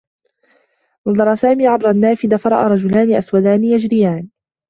نظر 1.07 1.35
سامي 1.35 1.67
عبر 1.67 1.89
النّافذة، 1.89 2.37
فرأى 2.37 2.67
رجلان 2.73 3.13
أسودان 3.13 3.63
يجريان. 3.63 4.29